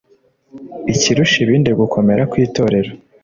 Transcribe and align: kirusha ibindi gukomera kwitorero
kirusha 0.99 1.37
ibindi 1.45 1.69
gukomera 1.79 2.21
kwitorero 2.31 2.91